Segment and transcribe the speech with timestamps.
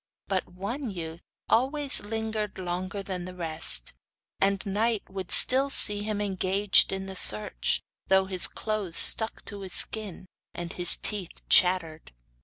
[0.27, 3.93] But one youth always lingered longer than the rest,
[4.39, 9.59] and night would still see him engaged in the search, though his clothes stuck to
[9.61, 10.25] his skin
[10.55, 12.11] and his teeth chattered.